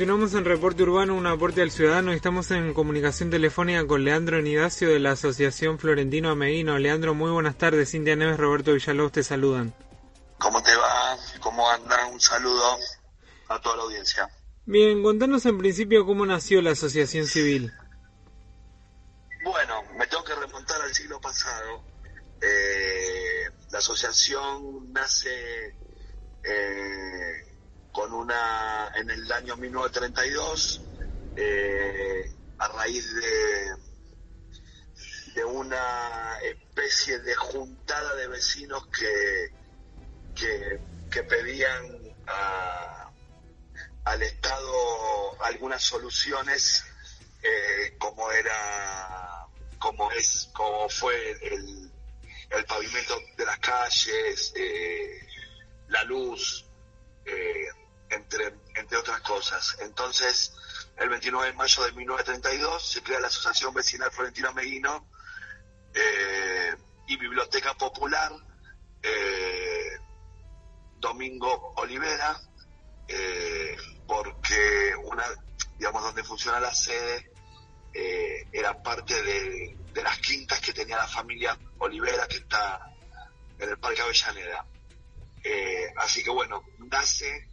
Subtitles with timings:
[0.00, 2.12] Continuamos en Reporte Urbano, un aporte al ciudadano.
[2.12, 6.78] Estamos en comunicación telefónica con Leandro Nidacio de la Asociación Florentino Ameguino.
[6.78, 7.90] Leandro, muy buenas tardes.
[7.90, 9.74] Cintia Neves, Roberto Villalobos te saludan.
[10.38, 11.18] ¿Cómo te va?
[11.40, 12.06] ¿Cómo anda?
[12.06, 12.78] Un saludo
[13.50, 14.26] a toda la audiencia.
[14.64, 17.70] Bien, contanos en principio cómo nació la Asociación Civil.
[19.44, 21.84] Bueno, me tengo que remontar al siglo pasado.
[22.40, 25.76] Eh, la asociación nace
[26.42, 27.49] eh,
[27.92, 30.82] con una en el año 1932
[31.36, 33.90] eh, a raíz de
[35.34, 39.52] de una especie de juntada de vecinos que
[40.34, 41.84] que, pedían
[44.04, 46.84] al Estado algunas soluciones
[47.42, 49.46] eh, como era
[49.78, 51.92] como es como fue el,
[52.50, 55.28] el pavimento de las calles eh,
[55.88, 56.64] la luz
[57.24, 57.68] eh,
[58.10, 59.76] entre, entre otras cosas.
[59.80, 60.52] Entonces,
[60.96, 65.08] el 29 de mayo de 1932 se crea la Asociación Vecinal Florentino Meguino
[65.94, 66.74] eh,
[67.06, 68.32] y Biblioteca Popular
[69.02, 69.98] eh,
[70.98, 72.38] Domingo Olivera,
[74.06, 75.24] porque una,
[75.78, 77.32] digamos, donde funciona la sede
[78.52, 82.80] era parte de, de las quintas que tenía la familia Olivera, que está
[83.58, 84.64] en el Parque Avellaneda.
[85.96, 87.49] así que bueno, nace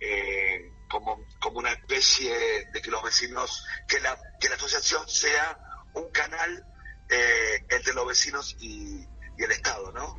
[0.00, 2.32] eh, como, como una especie
[2.72, 5.58] de que los vecinos, que la, que la asociación sea
[5.94, 6.64] un canal
[7.08, 9.06] eh, entre los vecinos y,
[9.38, 10.18] el Estado, ¿no?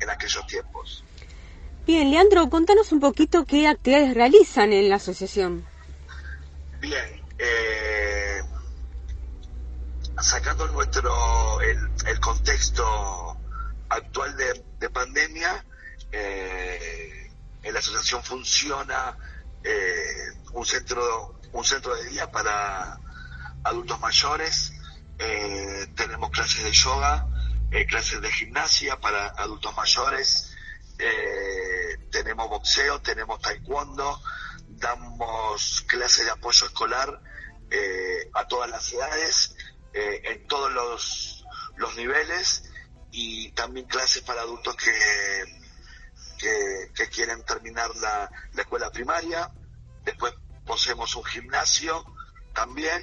[0.00, 1.02] En, aquellos tiempos.
[1.86, 5.64] Bien, Leandro, contanos un poquito qué actividades realizan en la asociación.
[6.78, 8.42] Bien, eh,
[10.20, 13.38] sacando nuestro el, contexto
[13.88, 15.64] actual de, de pandemia,
[16.12, 17.29] eh,
[17.62, 19.16] en la asociación funciona
[19.62, 22.98] eh, un centro un centro de día para
[23.64, 24.72] adultos mayores.
[25.18, 27.26] Eh, tenemos clases de yoga
[27.70, 30.46] eh, clases de gimnasia para adultos mayores.
[32.10, 34.20] Tenemos boxeo tenemos taekwondo
[34.68, 37.22] damos clases de apoyo escolar
[38.34, 39.56] a todas las edades
[39.94, 41.44] en todos los,
[41.76, 42.64] los niveles
[43.12, 45.59] y también clases para adultos que
[46.40, 49.50] que, quieren terminar la, escuela primaria.
[50.04, 50.32] Después
[50.64, 52.04] poseemos un gimnasio
[52.54, 53.02] también.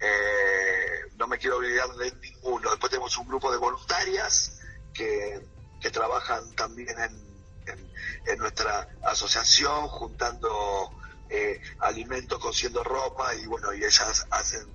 [0.00, 2.70] Eh, no me quiero olvidar de ninguno.
[2.70, 4.60] Después tenemos un grupo de voluntarias
[4.92, 5.46] que,
[5.92, 7.88] trabajan también en,
[8.26, 10.90] en, nuestra asociación, juntando
[11.30, 14.68] eh, alimentos, cosiendo ropa y bueno, y ellas hacen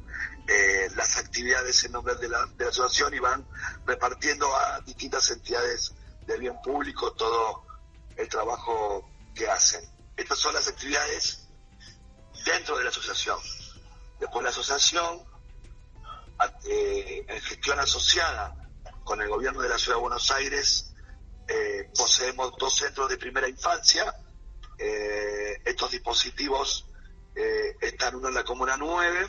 [0.47, 3.45] eh, las actividades en nombre de la, de la asociación y van
[3.85, 5.93] repartiendo a distintas entidades
[6.25, 7.62] de bien público todo
[8.17, 9.83] el trabajo que hacen.
[10.15, 11.47] Estas son las actividades
[12.45, 13.39] dentro de la asociación.
[14.19, 15.23] Después la asociación,
[16.65, 18.55] eh, en gestión asociada
[19.03, 20.93] con el gobierno de la Ciudad de Buenos Aires,
[21.47, 24.13] eh, poseemos dos centros de primera infancia.
[24.77, 26.85] Eh, estos dispositivos
[27.81, 29.27] están uno en la Comuna 9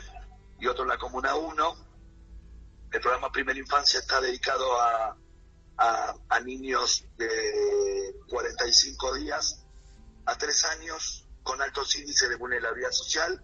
[0.59, 1.75] y otro en la Comuna 1.
[2.91, 5.17] El programa Primera Infancia está dedicado a,
[5.77, 9.65] a niños de 45 días
[10.25, 13.39] a 3 años con altos índices de vulnerabilidad social,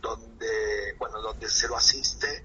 [0.00, 2.44] donde, bueno, donde se lo asiste,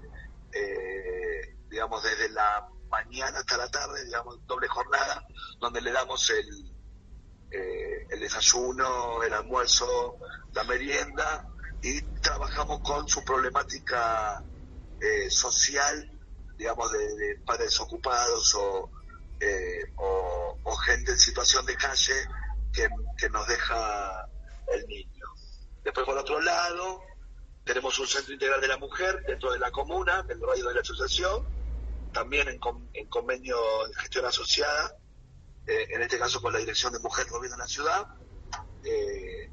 [0.52, 5.26] eh, digamos, desde la mañana hasta la tarde, digamos, doble jornada,
[5.60, 6.72] donde le damos el,
[7.50, 10.16] eh, el desayuno, el almuerzo,
[10.54, 11.46] la merienda,
[11.82, 14.42] y trabajamos con su problemática
[15.00, 16.10] eh, social,
[16.56, 18.90] digamos, de, de padres ocupados o
[19.40, 22.14] eh, o, gente en situación de calle
[22.72, 22.88] que,
[23.28, 24.28] nos deja
[24.72, 25.26] el niño.
[25.82, 27.02] Después, por otro lado,
[27.64, 30.80] tenemos un centro integral de la mujer dentro de la comuna, del radio de la
[30.80, 31.46] asociación,
[32.12, 32.58] también en,
[33.08, 33.56] convenio
[33.88, 34.96] de gestión asociada,
[35.66, 38.06] eh, en este caso con la Dirección de Mujer Gobierno de la Ciudad,
[38.84, 39.50] eh,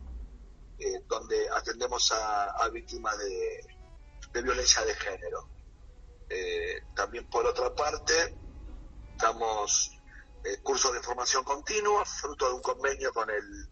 [1.07, 5.49] donde atendemos a, víctimas de, violencia de género.
[6.95, 8.35] también por otra parte,
[9.17, 9.91] damos
[10.43, 13.67] eh, cursos de formación continua, fruto de un convenio con el,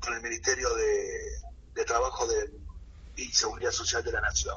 [0.00, 2.50] con el Ministerio de, Trabajo de,
[3.16, 4.56] y Seguridad Social de la Nación.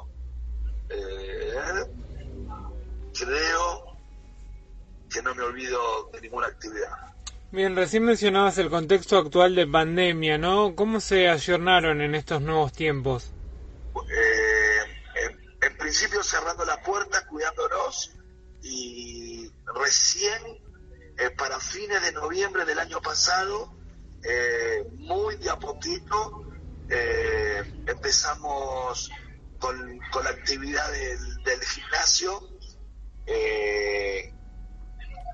[0.88, 1.54] Eh,
[3.16, 3.96] creo
[5.08, 7.12] que no me olvido de ninguna actividad.
[7.52, 10.74] Bien, recién mencionabas el contexto actual de pandemia, ¿no?
[10.74, 13.30] ¿Cómo se ayornaron en estos nuevos tiempos?
[13.94, 14.78] Eh,
[15.60, 17.71] en, principio cerrando las puertas, cuidándonos
[18.62, 20.62] y recién
[21.18, 23.72] eh, para fines de noviembre del año pasado,
[24.24, 26.44] eh, muy de a poquito,
[26.88, 29.10] eh, empezamos
[29.58, 32.40] con, la actividad del, gimnasio,
[33.26, 34.32] eh,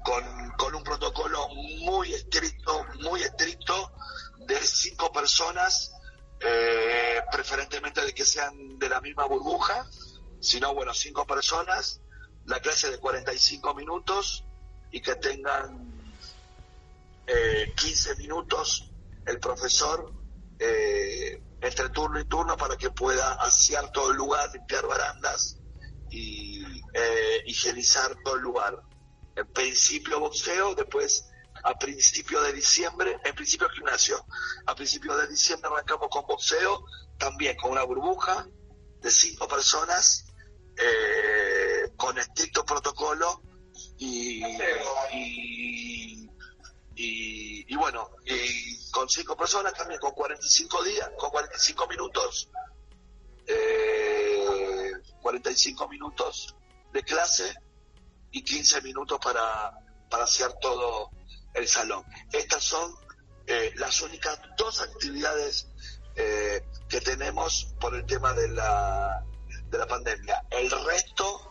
[0.04, 1.48] con, con, un protocolo
[1.82, 3.92] muy estricto, muy estricto
[4.46, 5.92] de cinco personas,
[7.32, 9.86] preferentemente de que sean de la misma burbuja,
[10.40, 12.00] sino bueno, cinco personas,
[12.90, 14.44] de 45 minutos
[14.90, 15.86] y que tengan
[17.76, 18.90] 15 minutos
[19.26, 20.10] el profesor
[20.58, 25.58] eh, entre turno y turno para que pueda asear todo el lugar, limpiar barandas
[26.10, 26.62] y
[26.94, 28.80] eh, higienizar todo el lugar.
[29.36, 31.28] En principio boxeo, después
[31.64, 34.24] a principio de diciembre, en principio gimnasio,
[34.66, 36.84] a principio de diciembre arrancamos con boxeo,
[37.18, 38.46] también con una burbuja
[39.00, 40.26] de cinco personas,
[40.76, 43.42] eh, con estricto protocolo
[43.98, 44.42] y,
[46.94, 52.48] y, bueno, y con cinco personas también, con 45 días, con 45 minutos,
[53.46, 56.54] eh, 45 minutos
[56.92, 57.52] de clase
[58.30, 59.72] y 15 minutos para,
[60.08, 61.10] para hacer todo
[61.54, 62.04] el salón.
[62.32, 62.94] Estas son
[63.46, 65.68] eh, las únicas dos actividades
[66.14, 69.24] eh, que tenemos por el tema de la,
[69.68, 70.44] de la pandemia.
[70.50, 71.47] El resto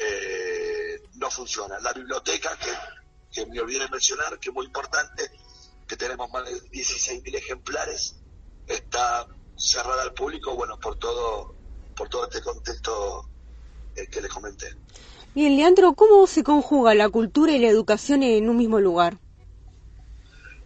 [0.00, 1.78] eh, no funciona.
[1.80, 2.70] La biblioteca, que
[3.32, 5.30] que me olvidé mencionar, que es muy importante,
[5.86, 8.16] que tenemos más de 16.000 ejemplares,
[8.66, 9.26] está
[9.56, 11.54] cerrada al público, bueno, por todo,
[11.96, 13.28] por todo este contexto
[13.94, 14.74] eh, que les comenté.
[15.34, 19.18] Bien, Leandro, ¿cómo se conjuga la cultura y la educación en un mismo lugar?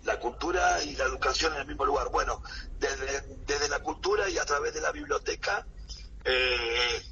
[0.05, 2.11] La cultura y la educación en el mismo lugar.
[2.11, 2.43] Bueno,
[2.79, 5.67] desde, desde la cultura y a través de la biblioteca,
[6.25, 7.03] eh,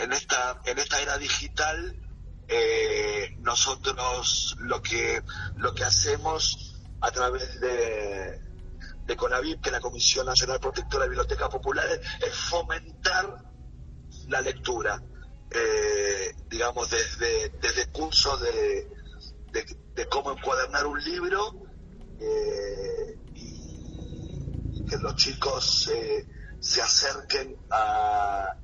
[0.00, 1.96] en, esta, en esta era digital,
[2.48, 5.22] eh, nosotros lo que,
[5.56, 8.40] lo que hacemos a través de,
[9.04, 13.44] de CONAVIP, que es la Comisión Nacional Protectora de Bibliotecas Populares, es fomentar
[14.28, 15.02] la lectura,
[15.50, 18.88] eh, digamos, desde, desde cursos de,
[19.52, 21.62] de, cómo encuadernar un libro
[22.18, 25.90] eh, y, que los chicos
[26.58, 28.56] se acerquen a,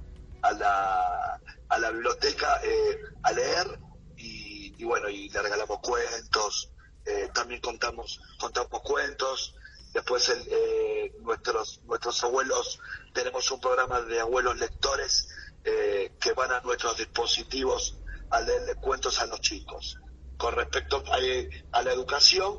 [0.47, 3.79] a la, a la biblioteca eh, a leer
[4.17, 6.71] y, bueno, y le regalamos cuentos,
[7.05, 9.55] eh, también contamos, contamos cuentos,
[9.93, 12.79] después eh, nuestros, nuestros abuelos,
[13.13, 15.29] tenemos un programa de abuelos lectores
[15.65, 17.99] que van a nuestros dispositivos
[18.31, 19.99] a leerle cuentos a los chicos.
[20.37, 22.57] Con respecto a, la educación,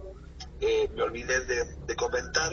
[0.59, 2.51] me olvidé de, comentar,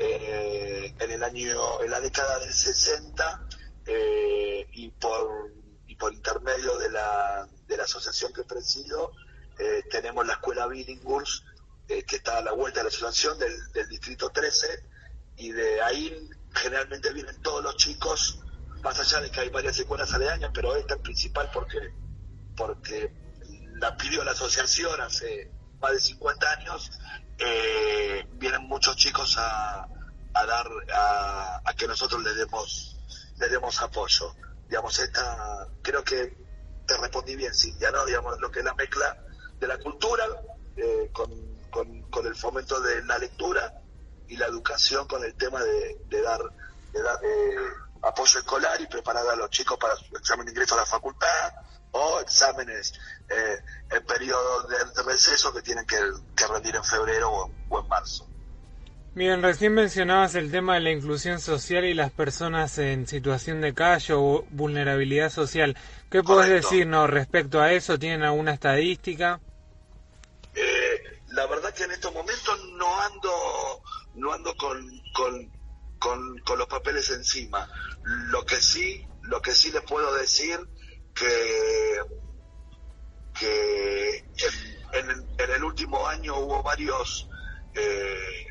[0.00, 3.46] en el año, en la década del 60,
[3.86, 5.52] y por
[5.96, 9.12] por intermedio de la, de la asociación que presido,
[9.58, 11.44] eh, tenemos la escuela Billinghurst,
[11.88, 14.66] eh, que está a la vuelta de la asociación del, del, distrito 13,
[15.36, 18.38] y de ahí generalmente vienen todos los chicos,
[18.82, 21.78] más allá de que hay varias escuelas aledañas, pero esta es principal porque,
[22.54, 23.10] porque
[23.76, 25.50] la pidió la asociación hace
[25.80, 26.90] más de 50 años,
[27.38, 29.88] eh, vienen muchos chicos a,
[30.34, 32.93] a dar, a, a que nosotros les demos,
[33.38, 34.34] les demos apoyo
[34.68, 36.36] digamos, esta, creo que
[36.86, 38.04] te respondí bien, Cintia, ¿no?
[38.04, 39.16] Digamos, lo que es la mezcla
[39.58, 40.24] de la cultura
[40.76, 41.30] eh, con,
[41.70, 43.72] con, el fomento de la lectura
[44.28, 46.40] y la educación con el tema de, dar,
[46.92, 47.56] de dar eh,
[48.02, 51.52] apoyo escolar y preparar a los chicos para su examen de ingreso a la facultad
[51.92, 52.92] o exámenes
[53.28, 55.98] eh, en periodo de, receso que tienen que,
[56.48, 58.28] rendir en febrero o en marzo.
[59.14, 63.72] Bien, recién mencionabas el tema de la inclusión social y las personas en situación de
[63.72, 65.76] calle o vulnerabilidad social.
[66.10, 67.96] ¿Qué puedes decirnos respecto a eso?
[67.96, 69.38] ¿Tienen alguna estadística?
[70.52, 73.82] Eh, la verdad que en estos momentos no ando,
[74.16, 74.84] no ando con,
[76.00, 77.68] con, los papeles encima.
[78.02, 80.58] Lo que sí, lo que sí les puedo decir
[81.14, 82.00] que,
[83.38, 84.24] que
[84.92, 87.28] en, el último año hubo varios
[87.74, 88.46] eh,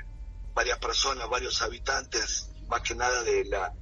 [0.54, 3.74] varias personas, varios habitantes, más que nada de la,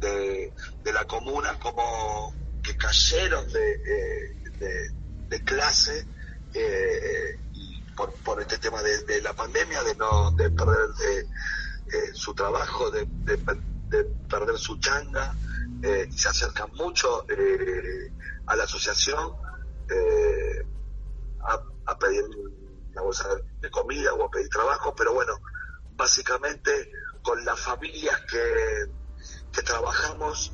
[0.00, 0.52] de,
[0.92, 4.90] la comuna, como que cayeron de, eh,
[5.28, 6.06] de, clase
[6.54, 7.38] eh,
[7.96, 10.90] por, por este tema de, la pandemia, de no de perder
[11.92, 13.06] eh, su trabajo, de,
[14.28, 15.34] perder su changa,
[15.82, 17.24] y se acercan mucho
[18.46, 19.34] a la asociación
[21.42, 22.24] a, a pedir
[22.92, 23.28] una bolsa
[23.60, 25.34] de comida o a pedir trabajo, pero bueno,
[25.96, 26.90] básicamente
[27.22, 28.86] con las familias que,
[29.52, 30.52] que trabajamos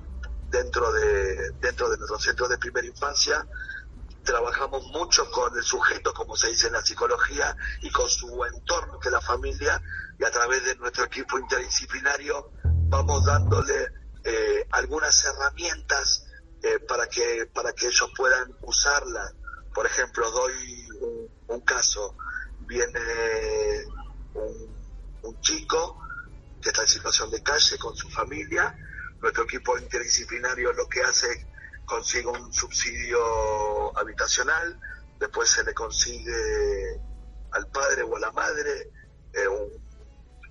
[0.49, 3.47] dentro de, dentro de nuestro centro de primera infancia,
[4.23, 8.99] trabajamos mucho con el sujeto, como se dice en la psicología, y con su entorno,
[9.01, 9.83] que es la familia,
[10.19, 12.53] y a través de nuestro equipo interdisciplinario
[12.89, 13.89] vamos dándole
[14.25, 16.27] eh, algunas herramientas
[16.63, 19.33] eh, para que para que ellos puedan usarla.
[19.75, 20.89] Por ejemplo, doy
[21.49, 22.15] un, caso,
[22.61, 23.01] viene
[24.35, 24.72] un,
[25.23, 26.01] un, chico
[26.61, 28.77] que está en situación de calle con su familia,
[29.21, 31.47] nuestro equipo interdisciplinario lo que hace
[31.85, 34.81] consigue un subsidio habitacional,
[35.19, 37.01] después se le consigue
[37.53, 38.91] al padre o a la madre
[39.33, 39.49] eh,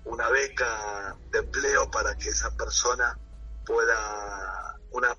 [0.04, 3.16] una beca de empleo para que esa persona
[3.64, 5.16] pueda, una,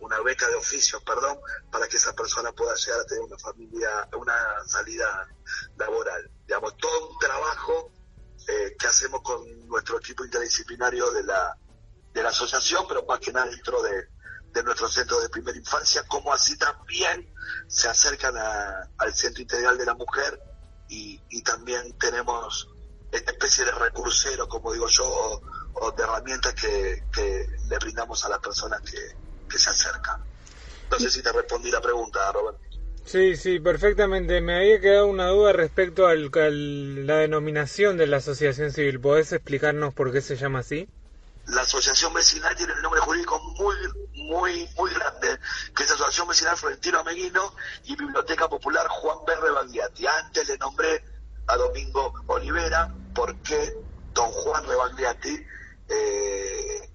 [0.00, 1.38] una beca de oficio, perdón,
[1.70, 4.34] para que esa persona pueda llegar a tener una familia, una
[4.66, 5.28] salida
[5.76, 6.30] laboral.
[6.46, 7.92] Digamos, todo un trabajo
[8.48, 11.56] eh, que hacemos con nuestro equipo interdisciplinario de la,
[12.12, 14.08] de la asociación, pero más que nada dentro de,
[14.54, 17.28] de nuestro centro de primera infancia, como así también
[17.66, 20.40] se acercan al Centro Integral de la Mujer
[20.88, 22.68] y, también tenemos
[23.10, 25.42] esta especie de recursero, como digo yo,
[25.74, 27.02] o, de herramientas que,
[27.68, 30.24] le brindamos a las personas que, se acercan.
[30.90, 32.58] No sé si te respondí la pregunta, Robert.
[33.04, 34.40] Sí, sí, perfectamente.
[34.40, 39.00] Me había quedado una duda respecto a la denominación de la asociación civil.
[39.00, 40.88] ¿Podés explicarnos por qué se llama así?
[41.46, 43.76] la asociación vecinal tiene un nombre jurídico muy,
[44.14, 45.38] muy, muy grande,
[45.76, 49.34] que es Asociación Vecinal Florentino Ameguino y Biblioteca Popular Juan B.
[49.36, 50.06] Rebagliati.
[50.06, 51.04] Antes le nombré
[51.46, 53.74] a Domingo Olivera porque
[54.12, 55.46] don Juan Rebagliati
[55.88, 56.90] eh,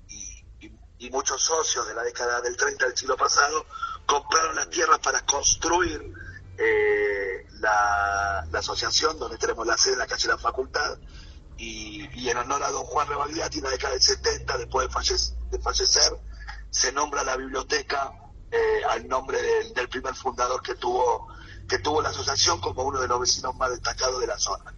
[0.98, 3.66] y, muchos socios de la década del 30 del siglo pasado
[4.10, 6.14] compraron las tierras para construir
[6.58, 10.98] eh, la, la asociación donde tenemos la sede en la calle de la Facultad
[11.58, 16.14] y, en honor a don Juan Rebagliati, en la década del 70, después de, fallecer,
[16.72, 18.14] se nombra la biblioteca
[18.52, 19.38] eh, al nombre
[19.76, 21.28] del, primer fundador que tuvo,
[21.68, 24.74] que tuvo la asociación como uno de los vecinos más destacados de la zona.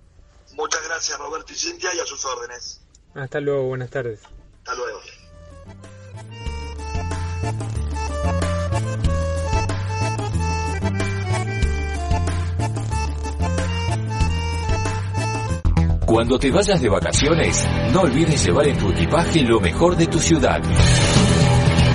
[1.05, 2.79] Gracias Roberto y Cintia y a sus órdenes.
[3.13, 4.21] Hasta luego, buenas tardes.
[4.59, 5.01] Hasta luego.
[16.05, 20.19] Cuando te vayas de vacaciones, no olvides llevar en tu equipaje lo mejor de tu
[20.19, 20.61] ciudad.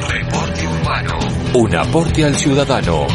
[0.07, 1.19] Reporte Urbano.
[1.55, 3.07] Un aporte al ciudadano.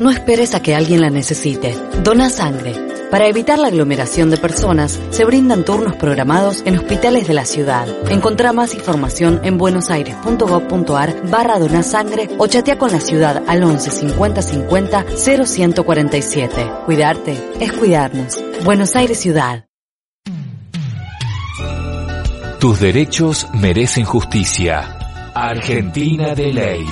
[0.00, 1.72] No esperes a que alguien la necesite.
[2.02, 2.95] Dona sangre.
[3.10, 7.86] Para evitar la aglomeración de personas, se brindan turnos programados en hospitales de la ciudad.
[8.10, 14.42] Encontrá más información en buenosaires.gov.ar barra donasangre o chatea con la ciudad al 11 50
[14.42, 16.70] 50 0147.
[16.84, 18.42] Cuidarte es cuidarnos.
[18.64, 19.66] Buenos Aires Ciudad.
[22.58, 24.98] Tus derechos merecen justicia.
[25.32, 26.86] Argentina de Ley.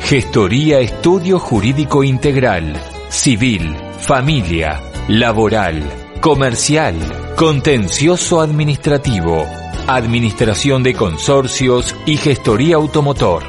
[0.00, 2.80] Gestoría Estudio Jurídico Integral.
[3.10, 3.76] Civil.
[3.98, 5.82] Familia laboral,
[6.20, 6.94] comercial,
[7.36, 9.44] contencioso administrativo,
[9.88, 13.42] administración de consorcios y gestoría automotor.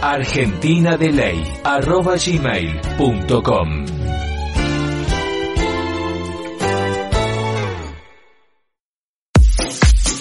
[0.00, 4.03] Argentina de Ley, arroba gmail.com.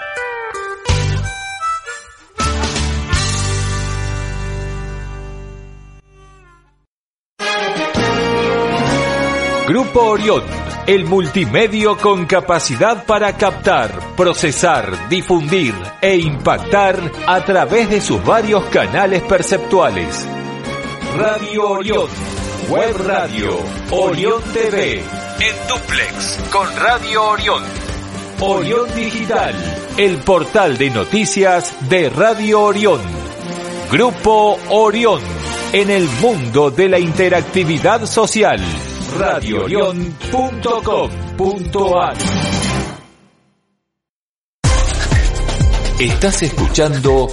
[9.68, 10.44] Grupo Orión
[10.86, 18.66] el multimedio con capacidad para captar, procesar, difundir e impactar a través de sus varios
[18.66, 20.28] canales perceptuales.
[21.18, 22.08] Radio Orión,
[22.70, 23.60] Web Radio,
[23.92, 27.64] Orión TV, en duplex con Radio Orión.
[28.42, 29.56] Orión Digital,
[29.96, 33.00] el portal de noticias de Radio Orión.
[33.90, 35.22] Grupo Orión,
[35.72, 38.60] en el mundo de la interactividad social.
[39.18, 42.18] radioorión.com.ar
[46.00, 47.28] Estás escuchando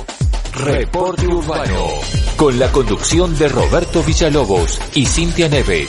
[0.52, 1.86] Reporte Urbano
[2.36, 5.88] con la conducción de Roberto Villalobos y Cintia Neves.